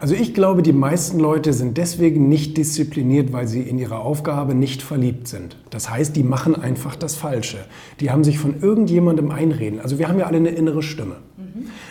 [0.00, 4.54] Also ich glaube, die meisten Leute sind deswegen nicht diszipliniert, weil sie in ihrer Aufgabe
[4.54, 5.58] nicht verliebt sind.
[5.68, 7.58] Das heißt, die machen einfach das Falsche.
[8.00, 9.78] Die haben sich von irgendjemandem einreden.
[9.78, 11.16] Also wir haben ja alle eine innere Stimme.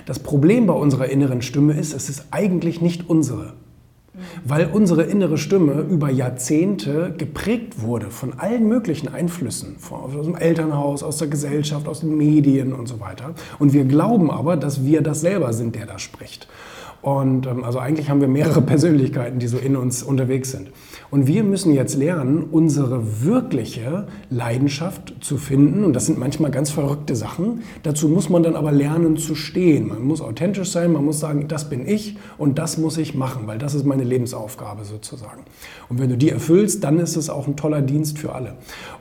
[0.07, 3.53] Das Problem bei unserer inneren Stimme ist, es ist eigentlich nicht unsere
[4.43, 11.03] weil unsere innere Stimme über Jahrzehnte geprägt wurde von allen möglichen Einflüssen, aus dem Elternhaus,
[11.03, 13.33] aus der Gesellschaft, aus den Medien und so weiter.
[13.59, 16.49] Und wir glauben aber, dass wir das selber sind, der da spricht.
[17.01, 20.69] Und ähm, also eigentlich haben wir mehrere Persönlichkeiten, die so in uns unterwegs sind.
[21.11, 25.83] Und wir müssen jetzt lernen, unsere wirkliche Leidenschaft zu finden.
[25.83, 27.61] Und das sind manchmal ganz verrückte Sachen.
[27.83, 29.87] Dazu muss man dann aber lernen zu stehen.
[29.87, 33.47] Man muss authentisch sein, man muss sagen, das bin ich und das muss ich machen,
[33.47, 35.43] weil das ist meine Lebensaufgabe sozusagen.
[35.89, 38.55] Und wenn du die erfüllst, dann ist es auch ein toller Dienst für alle.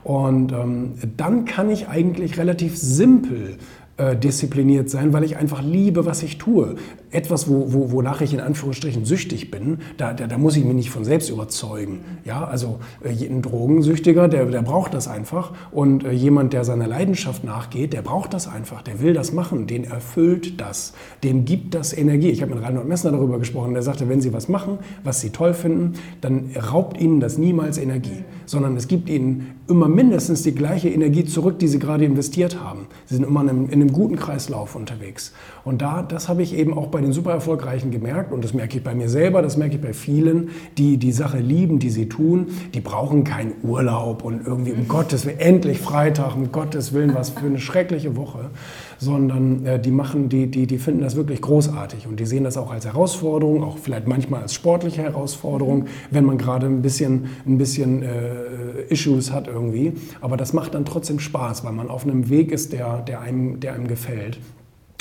[0.05, 3.58] Und ähm, dann kann ich eigentlich relativ simpel
[3.98, 6.77] äh, diszipliniert sein, weil ich einfach liebe, was ich tue.
[7.10, 10.74] Etwas, wo, wo, wonach ich in Anführungsstrichen süchtig bin, da, da, da muss ich mich
[10.74, 12.00] nicht von selbst überzeugen.
[12.24, 15.52] Ja, also äh, ein Drogensüchtiger, der, der braucht das einfach.
[15.70, 18.83] Und äh, jemand, der seiner Leidenschaft nachgeht, der braucht das einfach.
[18.83, 19.66] Der will das machen.
[19.66, 20.92] Den erfüllt das.
[21.24, 22.28] Dem gibt das Energie.
[22.28, 23.72] Ich habe mit Reinhold Messner darüber gesprochen.
[23.72, 27.78] Der sagte, wenn Sie was machen, was Sie toll finden, dann raubt Ihnen das niemals
[27.78, 32.61] Energie, sondern es gibt Ihnen immer mindestens die gleiche Energie zurück, die Sie gerade investiert
[32.61, 32.86] haben.
[33.06, 35.33] Sie sind immer in einem, in einem guten Kreislauf unterwegs.
[35.64, 38.78] Und da, das habe ich eben auch bei den super erfolgreichen gemerkt und das merke
[38.78, 42.08] ich bei mir selber, das merke ich bei vielen, die die Sache lieben, die sie
[42.08, 42.48] tun.
[42.74, 47.30] Die brauchen keinen Urlaub und irgendwie um Gottes Willen endlich Freitag, um Gottes Willen was
[47.30, 48.50] für eine schreckliche Woche,
[48.98, 52.56] sondern äh, die machen, die, die, die finden das wirklich großartig und die sehen das
[52.56, 57.58] auch als Herausforderung, auch vielleicht manchmal als sportliche Herausforderung, wenn man gerade ein bisschen, ein
[57.58, 59.92] bisschen äh, Issues hat irgendwie.
[60.20, 63.60] Aber das macht dann trotzdem Spaß, weil man auf einem Weg ist, der, der, einem,
[63.60, 64.38] der einem gefällt.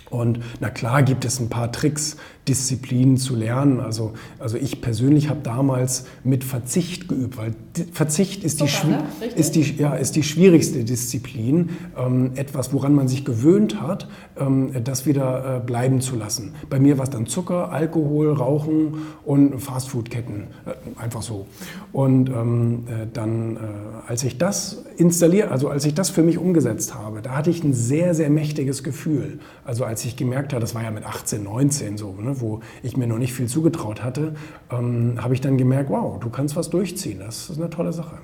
[0.10, 3.80] Und na klar gibt es ein paar Tricks, Disziplinen zu lernen.
[3.80, 7.54] Also, also ich persönlich habe damals mit Verzicht geübt, weil
[7.92, 9.04] Verzicht ist, die, Super, ne?
[9.36, 11.70] ist, die, ja, ist die schwierigste Disziplin.
[11.98, 14.08] Ähm, etwas, woran man sich gewöhnt hat,
[14.40, 16.54] ähm, das wieder äh, bleiben zu lassen.
[16.70, 20.48] Bei mir war es dann Zucker, Alkohol, Rauchen und Fastfoodketten.
[20.66, 21.48] Äh, einfach so.
[21.92, 23.60] Und ähm, äh, dann, äh,
[24.08, 27.64] als ich das installiert, also als ich das für mich umgesetzt habe, da hatte ich
[27.64, 29.40] ein sehr, sehr mächtiges Gefühl.
[29.66, 32.40] Also als ich gemerkt habe, das war ja mit 18, 19 so, ne?
[32.40, 34.36] wo ich mir noch nicht viel zugetraut hatte,
[34.70, 37.18] ähm, habe ich dann gemerkt, wow, du kannst was durchziehen.
[37.18, 38.20] Das ist eine tolle Sache.